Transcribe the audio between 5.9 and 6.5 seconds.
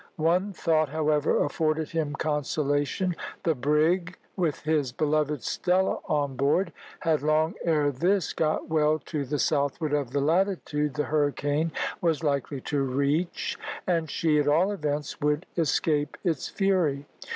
on